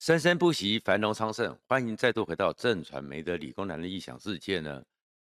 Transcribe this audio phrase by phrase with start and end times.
[0.00, 1.54] 生生不息，繁荣昌盛。
[1.68, 4.82] 欢迎再度回到正传媒的理工男的异想世界呢。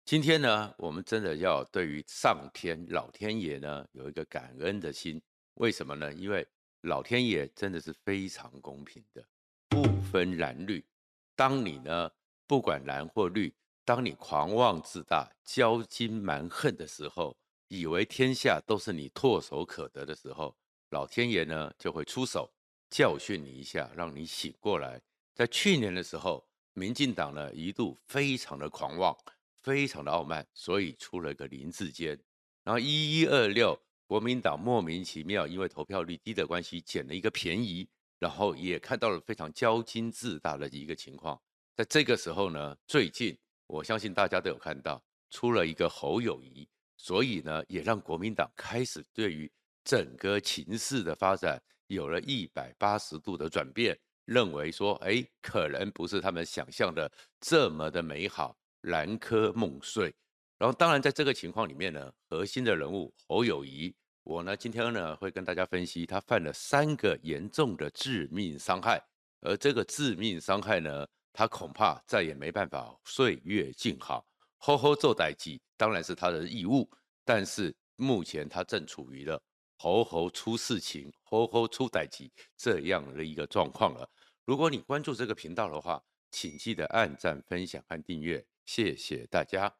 [0.03, 5.21] 今天呢，我们真的要对于上天老天爷呢有一个感恩的心。
[5.53, 6.11] 为什么呢？
[6.11, 6.45] 因为
[6.81, 9.25] 老天爷真的是非常公平的，
[9.69, 10.85] 不分蓝绿。
[11.33, 12.11] 当你呢
[12.45, 13.55] 不管蓝或绿，
[13.85, 17.37] 当你狂妄自大、骄矜蛮横的时候，
[17.69, 20.53] 以为天下都是你唾手可得的时候，
[20.89, 22.51] 老天爷呢就会出手
[22.89, 25.01] 教训你一下，让你醒过来。
[25.33, 29.15] 在去年的时候，民进党呢一度非常的狂妄，
[29.61, 32.19] 非常的傲慢，所以出了一个林志坚。
[32.63, 37.87] 然后一一二六，国民党莫名其妙因为投票率低的关系捡了一个便宜，
[38.19, 41.39] 然后也看到了非常骄矜自大的一个情况。
[41.75, 46.67] 在这个时候呢，最近我相信大家都有看到，出了一个侯友谊。
[46.99, 49.49] 所以呢，也让国民党开始对于
[49.83, 60.13] 整个情势的发展有了一百八十度的转变，认为说，哎，可能不是他们想象的这么的美好，南柯梦碎。
[60.57, 69.01] 然后，当然在这个情况里面呢，核心的人物侯友谊，我呢今天呢会跟大家分析他犯了三个严重的致命伤害，
[69.41, 74.25] 而这个致命伤害呢，他恐怕再也没办法岁月静好。
[74.57, 76.89] 好好做代际当然是他的义务，
[77.23, 79.39] 但是目前他正处于了
[79.77, 84.09] 猴猴出事情、猴猴出代志这样的一个状况了。
[84.45, 89.75] 如果你关注这个频道的话，请记得按赞、分享和订阅，谢谢大家。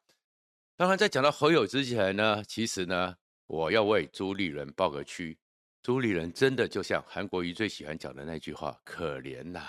[0.76, 5.38] 当然，在讲到侯友之前呢，其实呢，我要为朱立伦报个屈。
[5.82, 9.60] 朱立伦真的就像韩国瑜最喜欢讲的那句话：“可怜呐、！”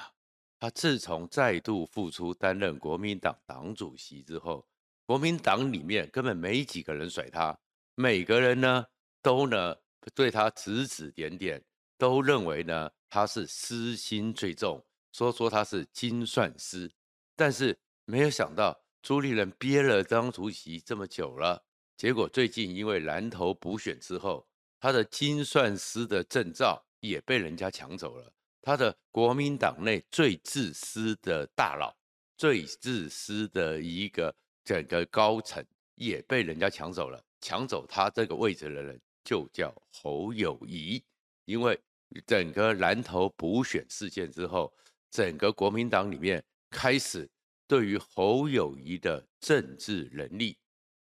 [0.59, 4.66] 他自从再度复出担任国民党党主席之后。
[5.05, 7.58] 国民党里面根本没几个人甩他，
[7.95, 8.86] 每个人呢
[9.23, 9.75] 都呢
[10.09, 11.61] 对他指指点点，
[11.97, 16.91] 都认为呢他是私心最重，说说他是精算师。
[17.35, 21.63] 但是没有想到朱立伦憋了张主席这么久了，
[21.97, 24.48] 结果最近因为蓝头补选之后，
[24.80, 28.31] 他的精算师的证照也被人家抢走了。
[28.61, 31.95] 他的国民党内最自私的大佬，
[32.37, 34.36] 最自私的一个。
[34.65, 35.65] 整个高层
[35.95, 41.04] 也被人家抢走了，抢走他这个位置的人就叫侯友宜。
[41.45, 41.80] 因为
[42.26, 44.73] 整个蓝头补选事件之后，
[45.12, 47.30] 整个国民党里面开始
[47.67, 50.58] 对于侯友谊的政治能力、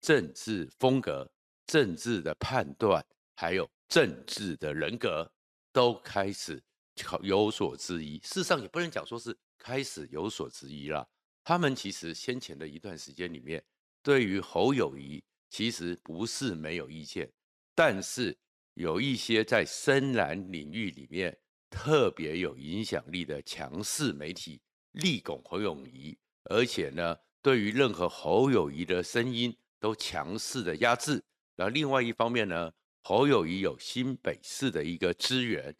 [0.02, 1.30] 政治风格、
[1.66, 3.02] 政治的判断，
[3.36, 5.32] 还有政治的人格，
[5.72, 6.62] 都开始
[7.22, 8.18] 有所质疑。
[8.18, 11.08] 事实上，也不能讲说是开始有所质疑了。
[11.42, 13.64] 他们其实先前的一段时间里面，
[14.02, 17.32] 对于侯友谊其实不是没有意见，
[17.82, 18.36] 但是
[18.74, 21.34] 有一些在深蓝领域里面
[21.70, 24.60] 特别有影响力的强势媒体
[24.92, 31.24] 力拱侯友宜，而且呢，对于任何侯友谊的声音都强势的压制。
[31.56, 32.70] 然后另外一方面呢，
[33.00, 35.74] 侯友谊有新北市的一个资源，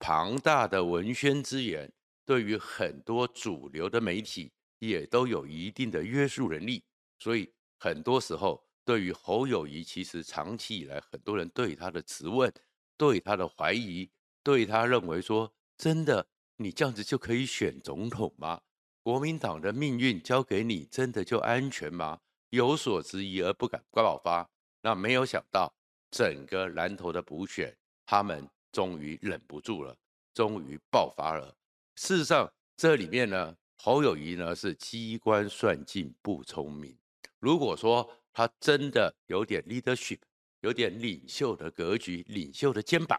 [0.00, 1.88] 庞大的文宣资源，
[2.26, 4.50] 对于很多主流的媒体。
[4.80, 6.82] 也都有一定的约束能力，
[7.20, 7.48] 所以
[7.78, 12.52] 很多时候对于侯友宜，其实长期以来很多人对他的质问、
[12.96, 14.10] 对他的怀疑、
[14.42, 18.60] 对他认为说，真的你这样子就可以选总统吗？
[19.02, 22.20] 国民党的命运交给你，真的就安全吗？
[22.50, 24.50] 有所质疑而不敢爆发，
[24.82, 25.74] 那没有想到
[26.10, 29.96] 整个蓝头的补选，他们终于忍不住了，
[30.32, 31.56] 终于爆发了。
[31.96, 33.56] 事实上，这里面呢。
[33.76, 36.96] 侯友宜呢是机关算尽不聪明。
[37.38, 40.18] 如果说他真的有点 leadership，
[40.60, 43.18] 有点领袖的格局、领袖的肩膀，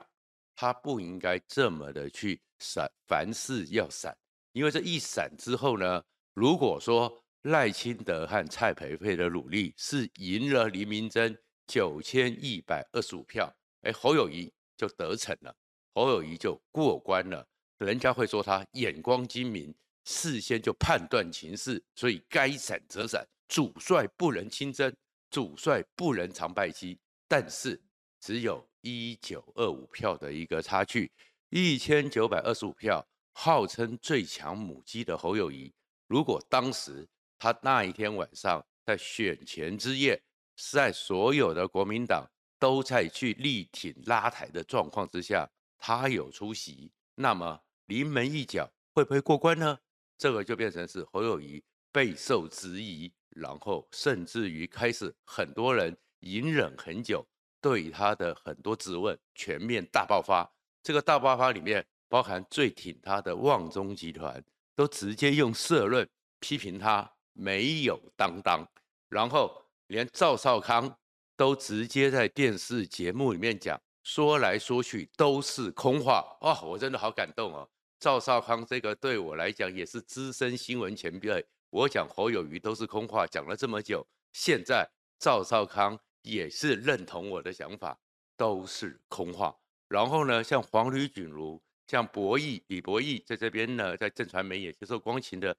[0.54, 4.16] 他不应该这么的去闪，凡事要闪。
[4.52, 6.04] 因为这一闪之后呢，
[6.34, 13.50] 如果说赖清德和蔡培慧的努力是赢了林明溱九千一百二十五票，
[13.84, 15.56] 哎，侯友谊就得逞了，
[15.94, 17.48] 侯友谊就过关了。
[17.78, 19.74] 人家会说他眼光精明。
[20.08, 23.28] 事先就判断情势，所以该闪则闪。
[23.48, 24.96] 主帅不能亲征，
[25.30, 27.00] 主帅不能常败绩。
[27.28, 27.82] 但是
[28.20, 31.12] 只有一九二五票的一个差距，
[31.50, 35.74] 一千九百二十五票，号称最强母鸡的侯友宜，
[36.08, 37.08] 如果当时
[37.38, 40.22] 他那一天晚上在选前之夜，
[40.56, 42.26] 是在所有的国民党
[42.60, 49.80] 都在去力挺拉抬的状况之下，他有出席，那么临门一脚会不会过关呢？
[50.18, 57.24] 这个就变成是侯友宜备受质疑，然后甚至于开始很多人隐忍很久，
[57.62, 60.50] 对他的很多质问全面大爆发。
[60.82, 64.44] 这个大爆发里面包含最挺他的旺中集团，
[64.74, 66.08] 都直接用社论
[66.40, 68.66] 批评他没有担当，
[69.10, 70.98] 然后连赵少康
[71.36, 76.24] 都直接在电视节目里面讲，说来说去都是空话。
[76.40, 77.70] 哦，我真的好感动哦！
[78.00, 81.44] 赵少康这个对我来讲也是资深新闻前辈，
[81.76, 84.90] 我讲侯友宜都是空话，讲了这么久，现在
[85.20, 88.00] 赵少康也是认同我的想法，
[88.38, 89.54] 都是空话。
[89.90, 91.62] 然后呢，像黄吕锦如。
[91.88, 95.56] 像博弈李博弈在这边呢，在正传媒也接受光晴的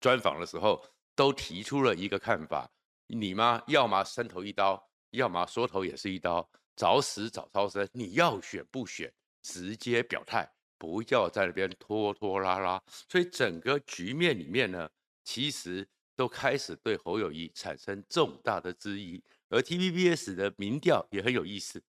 [0.00, 0.82] 专访的时候，
[1.14, 2.68] 都提出了一个看法：
[3.06, 7.86] 你嘛，要么伸头一刀，要么缩头也是一刀，早死早超生。
[7.92, 9.12] 你要选不选，
[9.42, 12.82] 直接表态，不要在那边拖拖拉拉。
[13.10, 14.90] 所以整个局面里面呢，
[15.24, 19.22] 其实都开始对侯友谊产生重大的质疑。
[19.48, 21.82] 而 TVBS 的民调也很有意思，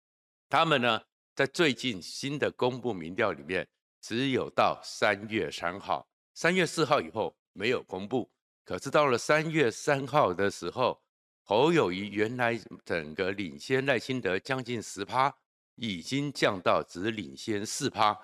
[0.49, 1.01] 他们呢。
[1.35, 3.67] 在最近新的公布民调里面，
[3.99, 8.29] 只有到三月三号，三月四号以后没有公布。
[8.63, 11.01] 可是到了三月三号的时候，
[11.41, 15.35] 侯友谊原来整个领先赖清德将近十趴，
[15.73, 18.15] 已经降到只领先四趴。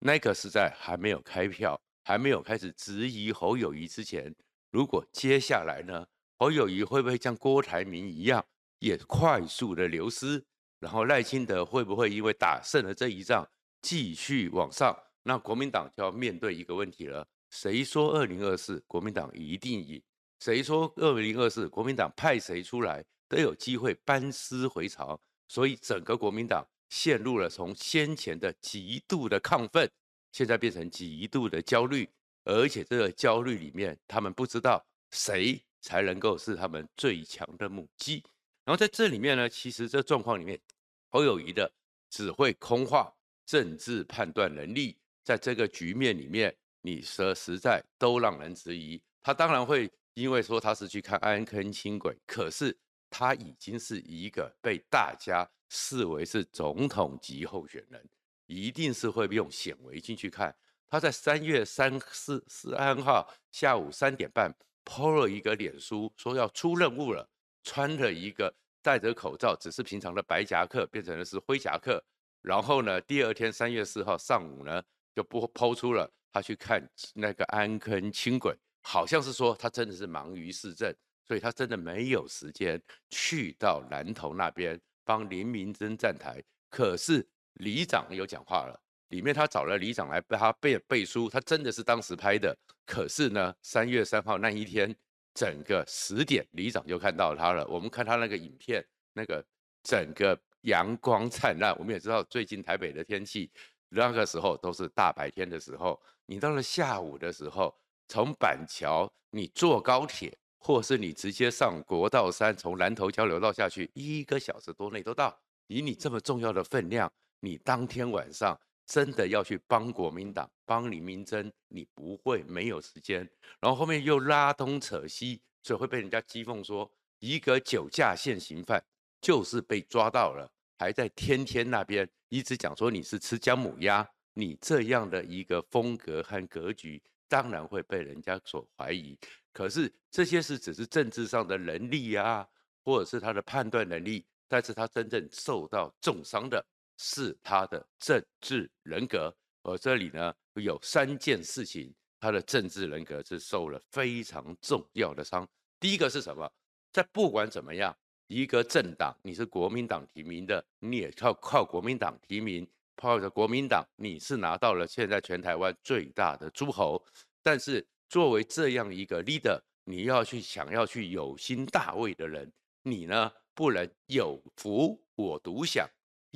[0.00, 4.34] 那个是在还没有开票，还没有开始质疑侯友谊之前。
[4.70, 6.06] 如果接下来呢，
[6.38, 8.44] 侯友谊会不会像郭台铭一样，
[8.80, 10.44] 也快速的流失？
[10.78, 13.48] 然后赖清德会不会因为打胜了这一仗
[13.82, 14.96] 继续往上？
[15.24, 20.00] 那国民党就要面对一个问题了：谁说二零二四国民党一定赢？
[20.38, 25.18] 谁说二零二四国民党派谁出来都有机会班师回朝？
[25.48, 29.90] 所以整个国民党陷入了从先前的极度的亢奋，
[30.30, 32.08] 现在变成极度的焦虑，
[32.44, 38.22] 而且这个焦虑里面，他们不知道谁才能够是他们最强的母鸡。
[38.64, 40.60] 然后在这里面呢，其实这状况里面，
[41.08, 41.70] 侯友谊的
[42.10, 43.14] 只会空话，
[43.46, 49.00] 政治判断能力，在这个局面里面，你说实在都让人质疑。
[49.22, 52.76] 他当然会因为说他是去看安坑轻轨，可是
[53.10, 58.06] 他已经是一个被大家视为是总统级候选人，
[58.46, 60.54] 一定是会用显微镜去看。
[60.88, 64.54] 他在三月三四三号下午三点半
[64.84, 67.28] PO 了一个脸书，说要出任务了。
[67.64, 72.02] 穿了一个戴着口罩，只是平常的白夹克，变成的是灰夹克。
[72.40, 74.82] 然后呢，第二天三月四号上午呢，
[75.14, 80.94] 就播抛出了他去看那个安坑轻轨，好像是说他真的是忙于市政，
[81.26, 82.80] 所以他真的没有时间
[83.10, 86.42] 去到南投那边帮林明珍站台。
[86.70, 92.56] 可是里长有讲话了，里面他找了里长来帮他背背书，他真的是当时拍的。
[92.86, 94.94] 可是呢，三月三号那一天。
[95.34, 97.64] 整个十点，里长就看到他了。
[97.68, 99.44] 我们看他那个影片，那个
[99.84, 101.72] 整个阳光灿烂。
[101.78, 103.48] 我们也知道，最近台北的天气，
[103.90, 106.00] 那个时候都是大白天的时候。
[106.26, 107.72] 你到了下午的时候，
[108.08, 115.38] 从板桥你坐高铁，或是你直接上国道三，从南投交流道下去，一个小时多内都到。
[115.68, 118.58] 以你这么重要的分量，你当天晚上。
[118.88, 123.18] 真的要去帮国民党帮李明珍，你不会没有时间。
[123.60, 128.82] 然后后面又拉东扯西，所以会被人家讥讽说，一个酒驾现行犯
[129.20, 139.18] 就是被抓到了，还在天天那边一直讲说你是吃姜母鸭，你这样的一个风格和格局，当然会被人家所怀疑。
[139.52, 142.48] 可是这些是只是政治上的能力啊，
[142.82, 146.64] 或者是他的判断能力，但是他真正受到重伤的。
[146.98, 155.48] 是他的政治人格，而这里呢有三件事情，他的政治人格是受了非常重要的伤。
[155.80, 156.52] 第一个是什么？
[156.92, 167.02] 在不管怎么样，一个政党你是国民党提名的，你也靠靠国民党提名，靠着国民党，你是拿到了现在全台湾最大的诸侯。
[167.42, 172.52] 但是作为这样一个 leader，你要去想要去有心大位的人，
[172.82, 175.88] 你呢不能有福我独享。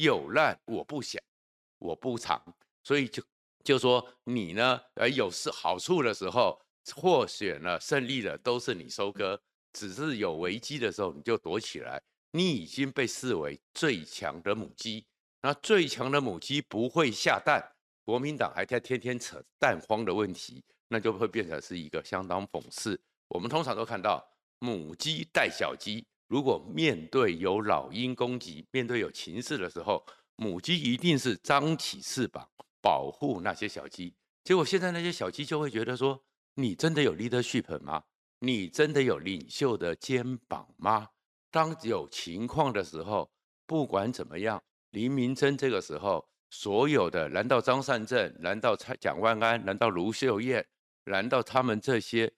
[0.02, 1.22] 有难我不想，
[1.78, 2.42] 我不藏，
[2.82, 3.22] 所以就
[3.62, 6.60] 就说你呢，呃，有是好处的时候，
[6.96, 9.38] 获选了胜利了，都是你收割；
[9.72, 12.02] 只是有危机的时候，你就躲起来。
[12.32, 15.06] 你已经被视为最强的母鸡，
[15.40, 17.62] 那最强的母鸡不会下蛋，
[18.04, 23.00] 国民党还在天天扯蛋荒的问题，那就会变成是一个相当讽刺。
[23.28, 24.26] 我们通常都看到
[24.58, 26.04] 母鸡带小鸡。
[26.32, 30.02] 如果面对有老鹰攻击，面对有情势的时候，
[30.36, 32.48] 母鸡一定是张起翅膀
[32.80, 34.14] 保护那些小鸡。
[34.42, 36.24] 结果现在那些小鸡就会觉得说：
[36.54, 38.04] 你真的有 leadership 吗？
[38.38, 41.10] 你真的有领袖的肩膀吗？
[41.50, 43.30] 当有情况的时候，
[43.66, 44.62] 不管怎么样，
[44.92, 48.34] 林明溱这个时候所有的，难道张善政？
[48.40, 49.62] 难道蔡蒋万安？
[49.66, 50.66] 难道卢秀燕？
[51.04, 52.32] 难道他们这些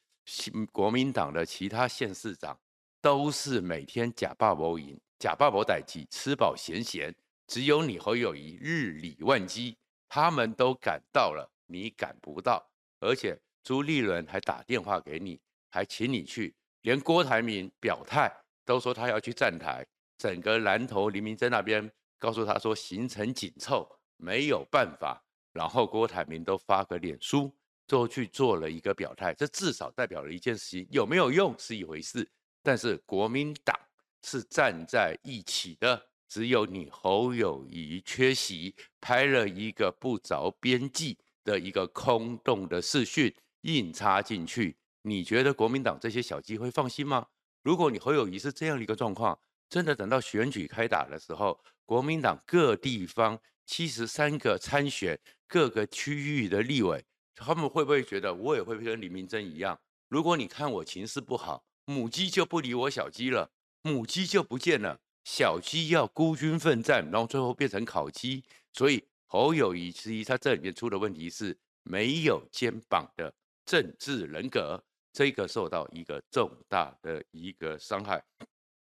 [0.72, 2.58] 国民党的其他县市长
[3.04, 7.14] 都是每天假霸谋赢、假霸谋歹气、吃饱闲闲？
[7.46, 9.76] 只有你和友宜日理万机，
[10.08, 12.66] 他们都赶到了，你赶不到。
[13.00, 15.38] 而且朱立伦还打电话给你，
[15.70, 18.34] 还请你去，连郭台铭表态
[18.64, 19.86] 都说他要去站台。
[20.16, 25.22] 整个南投林明在那边告诉他说行程紧凑，没有办法。
[25.52, 27.54] 然后郭台铭都发个脸书，
[27.86, 29.34] 就去做了一个表态。
[29.34, 32.26] 这至少代表了一件事情，有没有用是一回事，
[32.64, 33.78] 但是国民党
[34.22, 36.08] 是站在一起的。
[36.26, 44.76] 只有你侯友谊缺席，拍了一个不着边际的一个空洞的视讯，硬插进去。
[45.02, 47.24] 你觉得国民党这些小鸡会放心吗？
[47.62, 55.16] 如果你侯友谊是这样的一个状况，真的等到选举开打的时候，国民党各地方七十三个参选
[55.46, 57.04] 各个区域的立委，
[57.36, 59.78] 他们会不会觉得我也会跟李明珍一样？
[60.08, 63.50] 如果你看我情势不好，母鸡就不理我小鸡了，
[63.82, 65.00] 母鸡就不见了。
[65.24, 68.44] 小鸡要孤军奋战，然后最后变成烤鸡。
[68.72, 78.22] 所以侯友谊之一，他这里面出的问题是没有肩膀的政治人格，这个受到一个重大的一个伤害。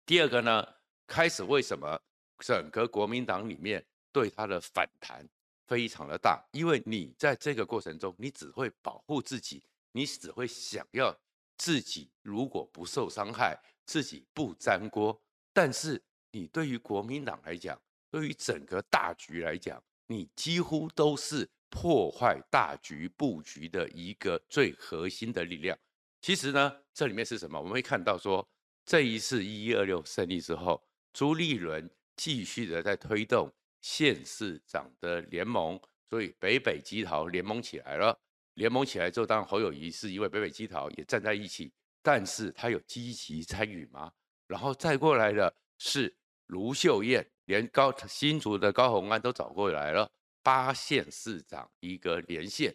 [0.06, 0.68] 第二个呢，
[1.06, 2.00] 开始为什么
[2.40, 5.28] 整个国民党里面对他的反弹
[5.68, 6.44] 非常的大？
[6.52, 11.16] 因为你在这个过程中，你只会保护自己，你只会想要
[11.58, 15.22] 自己如果不受伤害，自己不沾锅，
[15.54, 16.04] 但是。
[16.36, 17.80] 你对于国民党来讲，
[18.10, 25.78] 对于整个大局来讲，你几乎都是破坏大局布局的一个最核心的力量。
[26.24, 27.60] 其实呢，这里面是什么？
[27.60, 28.50] 我们会看到说，
[28.84, 30.84] 这一次一一二六胜利之后，
[31.14, 35.80] 朱立伦继续的在推动县市长的联盟，
[36.10, 38.20] 所以北北基桃联盟起来了。
[38.56, 44.12] 联盟起来之后，当然侯友谊是因为北北基桃也站在一起，但是他有积极参与吗？
[44.48, 46.16] 然后再过来的是。
[46.48, 50.12] 卢秀燕连高新竹的高虹安都找过来了，
[50.44, 52.70] 八县市长一个连线，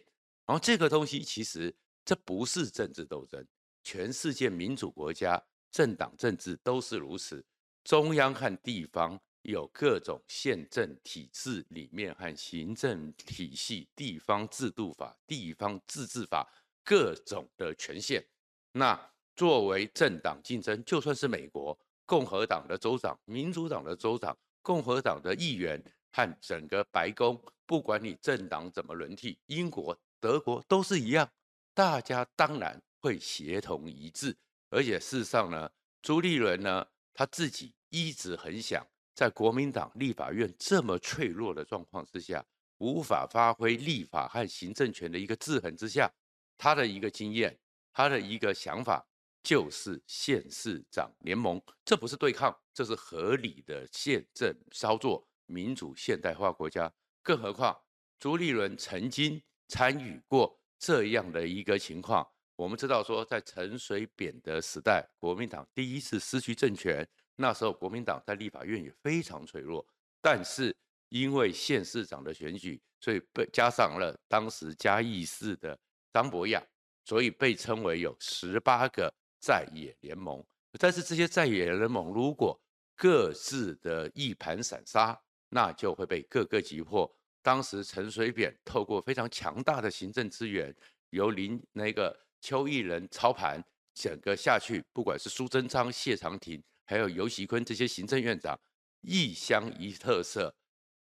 [0.45, 3.47] 然后这个东西其实这不是政治斗争，
[3.83, 7.45] 全世界民主国家政党政治都是如此，
[7.83, 16.47] 中央和地方有各种宪政体制里面和行政体系、地方制度法、地方自治法
[16.83, 18.25] 各种的权限，
[18.71, 21.77] 那作为政党竞争，就算是美国。
[22.05, 25.79] 共和党的州长、民主党的州长、共和党的议员
[26.11, 31.31] 和整个白宫，不管你政党怎么轮替，英国、德国都是一样，
[31.71, 34.35] 大家当然会协同一致。
[34.71, 35.69] 而且事实上呢，
[36.01, 38.83] 朱立伦呢，他自己一直很想
[39.19, 42.41] 在国民党立法院这么脆弱的状况之下，
[42.77, 46.09] 无法发挥立法和行政权的一个制衡之下，
[46.57, 47.59] 他的一个经验，
[47.91, 49.05] 他的一个想法。
[49.43, 55.27] 就是县市长联盟，这不是对抗，这是合理的宪政操作。
[55.47, 56.89] 民主现代化国家，
[57.21, 57.77] 更何况
[58.19, 62.25] 朱立伦曾经参与过这样的一个情况。
[62.55, 67.05] 我们知道说，在陈水扁的时代，国民党第一次失去政权，
[67.39, 69.85] 那时候国民党在立法院也非常脆弱。
[70.21, 70.75] 但是
[71.07, 75.79] 因为县市长的选举，所以被加上了当时嘉义市的
[76.11, 76.61] 张博雅，
[77.05, 79.13] 所以被称为有十八个。
[79.41, 80.45] 在野联盟，
[80.77, 82.59] 但是这些在野联盟如果
[82.93, 85.17] 各自的一盘散沙，
[85.47, 87.09] 那就会被各个击破。
[87.41, 90.75] 当时陈水扁透过非常强大的行政资源，
[91.11, 98.59] 由林那个邱毅仁操盘，整个下去，不管是苏贞昌、谢长廷，还有游锡堃这些行政院长，
[99.01, 100.51] 一乡一特色，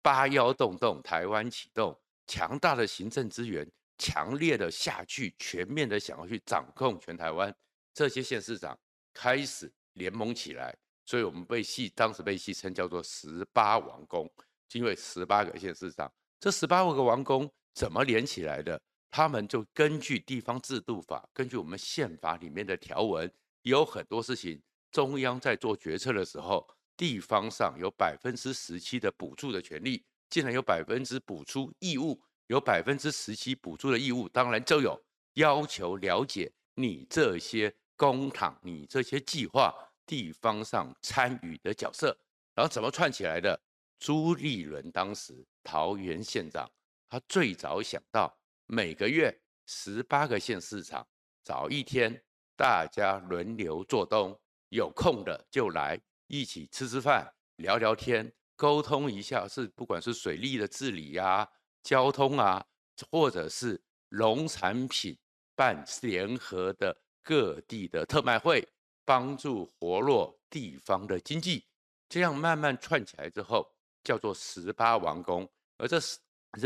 [0.00, 1.94] 八幺洞洞，台湾启动，
[2.26, 7.54] 强大的行政资源，强烈的下去，全面的想要去掌控全台湾。
[7.92, 8.74] 这些县市长
[9.12, 10.74] 开始联盟起来，
[11.04, 14.26] 所以我们被戏当时被戏称叫做“十八王公”，
[14.72, 16.10] 因为十八个县市长，
[16.40, 18.80] 这十八个王公怎么连起来的？
[19.10, 24.62] 他们就根据地方制度法，根据我们宪法里面的条文，有很多事情，
[24.94, 26.64] 中央在做决策的时候，
[26.96, 37.74] 地方上有百分之十七的补助的权利，竟然有百分之补助义务，有百分之十七补助的义务，当然就有要求了解你这些。
[37.96, 39.72] 公帑，你这些计划
[40.04, 42.08] 地方上参与的角色，
[42.52, 43.58] 然后怎么串起来的？
[44.00, 46.68] 朱立伦当时桃园县长，
[47.08, 48.36] 他最早想到
[48.66, 51.06] 每个月十八个县市长
[51.44, 52.20] 找一天，
[52.56, 54.36] 大家轮流做东，
[54.74, 61.48] 有空的就来一起吃吃饭、聊聊天、沟通一下，是不管是水利的治理啊、
[61.84, 62.66] 交通啊，
[63.08, 65.16] 或者是农产品
[65.54, 68.68] 办联合的各地的特卖会，
[69.04, 71.64] 帮助活络地方的经济，
[72.08, 75.48] 这样慢慢串起来之后，叫做十八王宫。
[75.78, 76.18] 而这十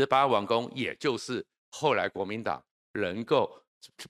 [0.07, 3.63] 八王宫，也就是后来国民党能够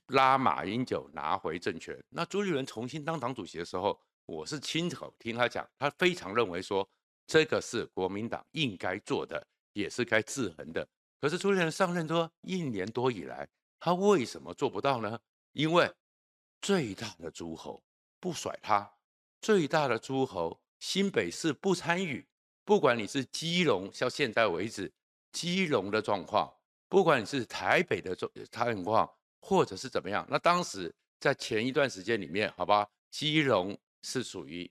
[0.08, 1.98] 拉马英九拿回政权。
[2.10, 6.88] 那朱立伦重新当党主席的时候，我是亲口听他讲，他非常认为说，
[7.28, 10.88] 这个是国民党应该做的，也是该制衡的。
[11.20, 13.48] 可是朱立伦上任多一年多以来，
[13.80, 15.20] 他为什么做不到呢？
[15.54, 15.92] 因为
[16.62, 17.84] 最大的诸侯
[18.20, 18.90] 不甩他，
[19.42, 22.28] 最大的诸侯新北市不参与，
[22.64, 24.94] 不管你是基隆，到现在为止，
[25.32, 26.54] 基隆的状况，
[26.88, 34.70] 不管你是台北的状状况，或者是怎么样，那当时在前一段时间里面，好吧，基隆是属于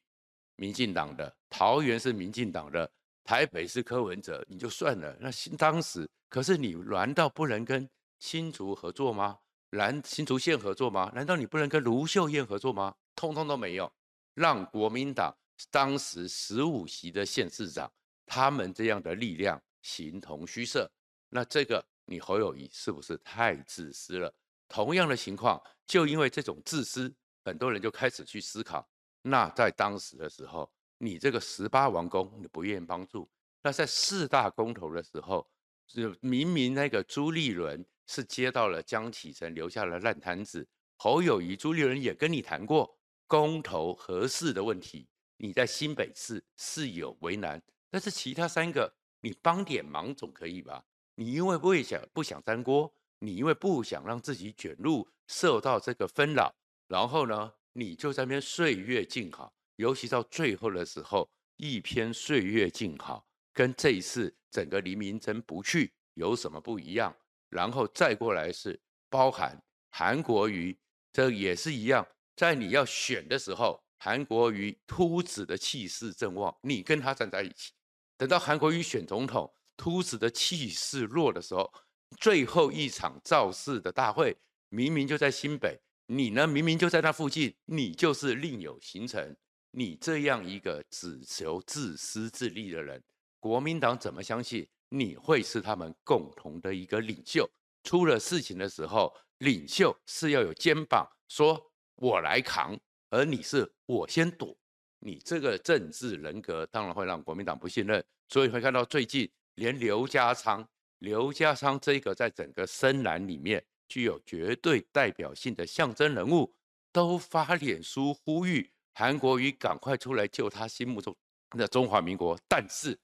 [0.56, 2.90] 民进党的，桃园是民进党的，
[3.24, 5.16] 台北是柯文哲，你就算了。
[5.20, 9.38] 那新当时，可是你难道不能跟新竹合作吗？
[9.70, 11.12] 南新竹县合作吗？
[11.14, 12.94] 难道你不能跟卢秀燕合作吗？
[13.14, 13.92] 通通都没有，
[14.34, 15.36] 让国民党
[15.70, 17.92] 当时十五席的县市长，
[18.24, 20.90] 他们这样的力量形同虚设。
[21.28, 24.32] 那这个你侯友谊是不是太自私了？
[24.68, 27.12] 同样的情况，就因为这种自私，
[27.44, 28.88] 很多人就开始去思考。
[29.22, 33.28] 那在当时的时候，你这个十八王公你不愿意帮助，
[33.62, 35.50] 那在四大公投的时候，
[35.86, 37.84] 就明明那个朱立伦。
[38.10, 45.06] 是接到了江启臣留下了烂摊子，侯友谊、朱立伦也跟你谈过公投合适的问题，
[45.36, 50.82] 你在新北市是有为难，但是其他三个你帮点忙总可以吧？
[51.16, 56.54] 你因为不会想不想沾锅，你因为不想让自己卷入受到这个纷扰，
[56.86, 67.14] 然后呢，你就在那边岁月静好，尤其到最后的时候，一篇岁月静好，跟这一次整个黎明真不去有什么不一样？
[67.50, 69.60] 然后再过来是包含
[69.90, 70.78] 韩国瑜，
[71.12, 72.06] 这也是一样，
[72.36, 77.72] 在你要选的时候，韩国瑜秃子的气势正旺，你跟他站在一起。
[78.16, 81.72] 等到韩国瑜选总统，秃子的气势弱的时候，
[82.16, 84.36] 最后一场造势的大会，
[84.70, 89.36] 明明就在新北，你呢明明就在那附近，你就是另有行程。
[89.70, 93.02] 你这样一个只求自私自利的人，
[93.38, 94.66] 国民党怎么相信？
[94.88, 97.48] 你会是他们共同的一个领袖，
[97.82, 102.74] 出了事情的时候，领袖是要有肩膀，说我来扛，
[103.10, 104.56] 而你是我先躲，
[105.00, 110.66] 你这个政治人格当然会让国民党不信任，所以会看到最近连刘家昌，
[110.98, 116.54] 刘家昌这个在整个深蓝里面具有绝对代表性的象征人物，
[116.92, 121.16] 都发脸书呼吁韩国瑜赶快出来救他心目中
[121.50, 122.98] 的中华民国，但是。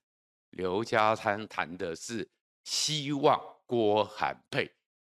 [0.57, 2.28] 刘家昌谈的是
[2.62, 4.70] 希望郭韩配，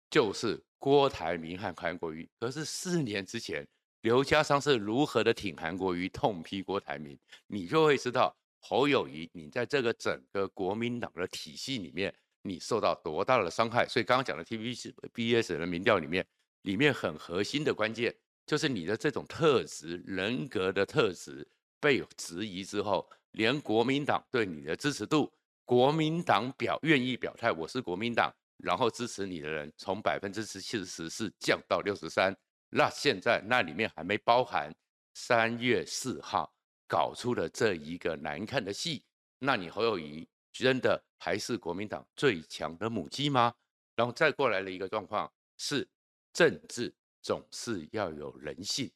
[0.08, 2.30] 就是郭台铭和韩国瑜。
[2.38, 3.66] 可是四年之前，
[4.02, 7.18] 刘家昌是如何的挺韩国瑜，痛批郭台铭，
[7.48, 13.86] 你就会知道侯友谊，你在这个整个国民党的体系里面，你受到多大的伤害。
[13.88, 16.26] 所以刚刚讲的 TVBS 的民调里面，
[16.62, 18.14] 里面很核心的关键，
[18.46, 21.46] 就是你的这种特质、人格的特质
[21.80, 23.08] 被质疑之后。
[23.32, 25.32] 连国民党对你的支持度，
[25.64, 32.36] 国民党表愿意表态，我是国民党，然后支持你的人从百分之七十四降到六十三。
[32.68, 34.70] 那现在那里面还没包含
[35.14, 36.52] 三月四号
[36.86, 39.02] 搞出了这一个难看的戏。
[39.38, 43.54] 那你侯友宜真的还是国民党最强的母鸡吗？
[43.96, 45.88] 然后再过来的一个状况是，
[46.32, 48.90] 政治总是要有人性，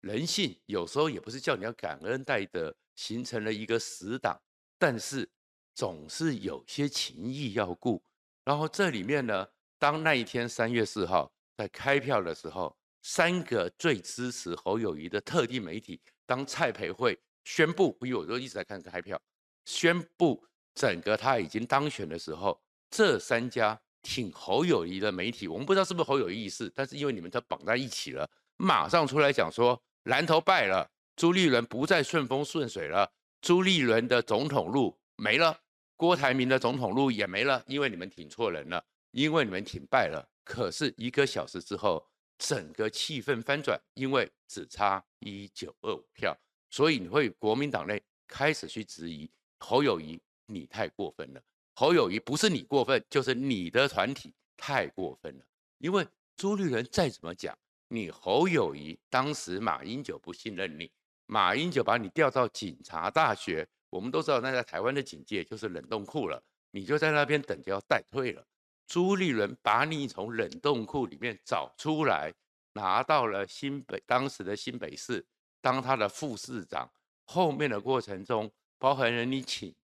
[0.00, 2.74] 人性有时候也不是叫你要感恩戴德。
[2.94, 4.38] 形成了一个死党，
[4.78, 5.28] 但是
[5.74, 8.04] 总是有些情谊要顾。
[8.44, 9.48] 然后这里面呢，
[9.78, 19.20] 当那一天三月四号在开票的时候，三个最支持侯友宜的特定媒体，当蔡培慧宣布，因为我都一直在看开票，
[19.64, 30.90] 宣布整个他已经当选的时候，这三家挺侯友谊的媒体，我们不知道是不是侯友谊意思，但是因为你们都绑在一起了，马上出来讲说蓝头败了。
[31.14, 35.60] 朱立伦不再顺风顺水了，朱立伦的总统路没了，
[35.94, 40.26] 郭台铭的总统路也没了，因为你们挺错人了，因为你们挺败了。
[40.42, 42.04] 可是一个小时之后，
[42.38, 46.36] 整个气氛翻转，因为只差一九二五票，
[46.70, 50.18] 所以你会国民党内开始去质疑侯友谊，
[50.52, 51.42] 你太过分了。
[51.74, 55.44] 侯友宜不是你过分，就是你的团体太过分了。
[55.78, 57.56] 因为朱立伦再怎么讲，
[57.88, 60.90] 你侯友宜当时马英九不信任你。
[61.26, 68.46] 马英九把你调到警察大学，我们都知道那在台湾的警界就是冷冻库了，你就在那边等着要待退了。
[68.86, 72.34] 朱立伦把你从冷冻库里面找出来，
[72.74, 75.24] 拿到了新北当时的新北市
[75.62, 76.90] 当他的副市长，
[77.24, 79.74] 后面的过程中，包含了你请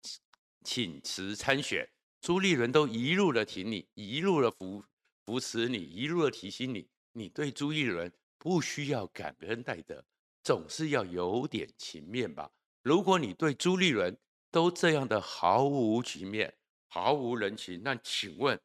[0.64, 1.88] 请辞参选，
[2.20, 4.84] 朱立伦都一路的挺你，一路的扶
[5.24, 10.04] 扶持你，一路的提醒你，你对朱立伦不需要感恩戴德，
[10.42, 12.50] 总是要有点情面吧。
[12.82, 14.16] 如果你对朱立伦
[14.50, 16.54] 都这样的毫无情面、
[16.88, 18.58] 毫无人情，那请问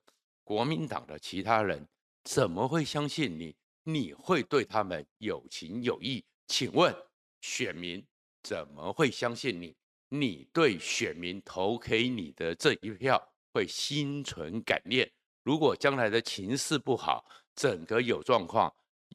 [0.43, 1.88] 国民党的其他人
[2.23, 3.56] 怎么会相信你？
[3.84, 6.23] 你会对他们有情有义？
[6.47, 6.95] 请问
[7.41, 8.06] 选民
[8.41, 9.75] 怎么会相信你？
[10.15, 13.19] 你对选民投给你的这一票
[13.52, 15.12] 会心存感念？
[15.41, 18.71] 如果将来的情势不好，整个有状况，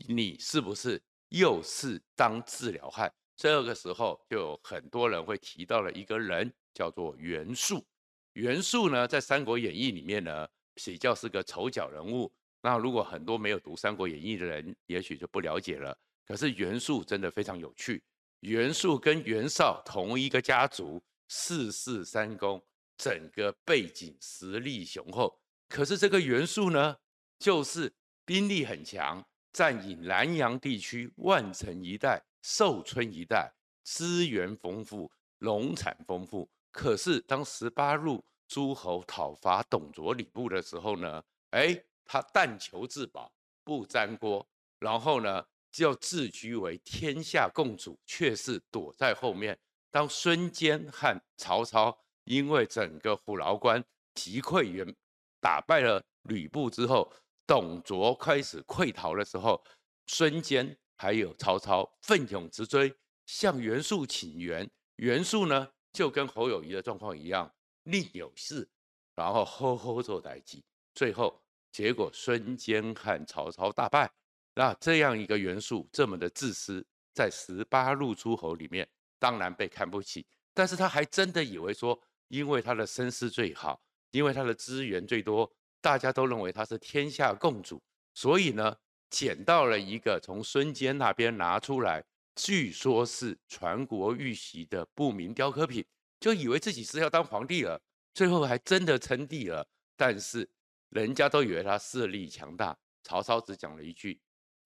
[0.08, 3.08] 你是不是又是当治疗汉？
[3.36, 7.86] 这个时候就有很多人会提到了一个人，叫做袁术。
[8.32, 12.32] 袁术呢，在《三国演义》里面呢，比较是个丑角人物。
[12.60, 15.96] 那如果很多没有读《三国演义》的人，也许就不了解了。
[16.26, 18.02] 可是袁术真的非常有趣。
[18.40, 22.62] 袁术跟袁绍同一个家族，四世三公，
[22.96, 25.40] 整个背景实力雄厚。
[25.68, 26.96] 可是这个袁术呢，
[27.38, 27.92] 就是
[28.24, 33.52] 兵力很强，占领南阳地区、万城一带、寿春一带，
[33.84, 36.48] 资源丰富，农产丰富。
[36.70, 41.82] 可是当十八路诸侯讨伐董卓、吕布的时候呢，哎。
[42.10, 43.30] 他但求自保，
[43.62, 44.48] 不沾锅，
[44.78, 45.44] 然后呢，
[45.78, 49.58] 就自居为天下共主，却是躲在后面。
[49.90, 53.82] 当孙坚和曹操因为整个虎牢关
[54.14, 54.94] 击溃袁，
[55.40, 57.12] 打败了吕布之后，
[57.46, 59.62] 董卓开始溃逃的时候，
[60.06, 62.94] 孙坚还有曹操奋勇直追，
[63.26, 64.68] 向袁术请援。
[64.96, 68.68] 袁术呢，就跟侯友谊的状况一样，另有事，
[69.14, 70.64] 然后呵呵做待机，
[70.94, 71.40] 最后。
[71.70, 74.10] 结果孙坚和曹操大败，
[74.58, 85.48] 那这样一个元素这么的自私，在十八路诸侯里面当然被看不起，但是他还真的以为说，因为他的身世最好，因为他的资源最多，
[85.80, 87.80] 大家都认为他是天下共主，
[88.14, 88.76] 所以呢，
[89.08, 95.86] 捡到了一个从孙坚那边拿出来，据说是传国玉玺的不明雕刻品，
[96.18, 97.80] 就以为自己是要当皇帝了，
[98.12, 100.50] 最后还真的称帝了，但是。
[100.90, 104.18] 人家都以为他势力强大，曹操只讲了一句：“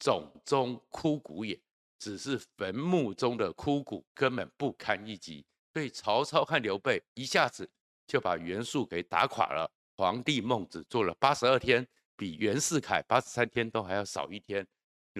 [0.02, 1.58] 冢中枯骨也。”
[2.02, 5.46] 只是坟墓中的枯骨，根本不堪一击。
[5.72, 7.70] 所以曹操和刘备一下子
[8.08, 9.70] 就把袁术给打垮了。
[9.96, 11.86] 皇帝孟子做了八十二天，
[12.16, 14.66] 比袁世凯八十三天都还要少一天。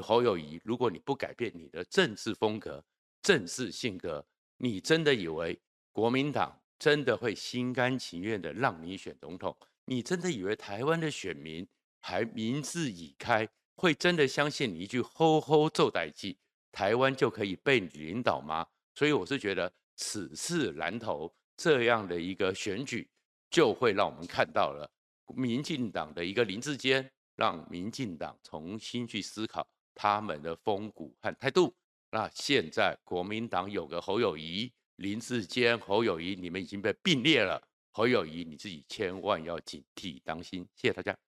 [0.02, 2.84] 侯友谊，如果你不改变你的政治风格、
[3.22, 5.56] 政治性格，你真的以为
[5.92, 9.56] 国民党真的会心甘情愿的让你选总统？
[9.84, 11.64] 你真的以为台湾的选民
[12.00, 13.48] 还民智已开，
[13.82, 16.36] 会真的相信你一句“吼吼做代志”，
[16.70, 18.64] 台湾就可以被你领导吗？
[18.94, 23.10] 所以我是觉得，此次南投这样的一个选举，
[23.50, 24.88] 就会让我们看到了
[25.34, 29.66] 民进党的一个林志坚，让民进党重新去思考
[29.96, 31.74] 他们的风骨和态度。
[32.12, 37.60] 那现在国民党有个侯友宜、林志坚、侯友宜，你们已经被并列了。
[37.90, 41.18] 侯友宜，你自己千万要警惕当心，谢谢大家。